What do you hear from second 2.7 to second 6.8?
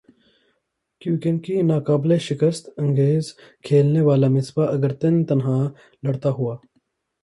innings کھیلنے والا مصباح اگر تن تنہا لڑتا ہوا